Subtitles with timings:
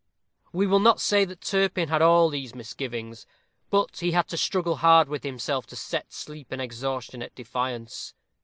[0.51, 3.27] We will not say that Turpin had all these misgivings.
[3.69, 8.15] But he had to struggle hard with himself to set sleep and exhaustion at defiance.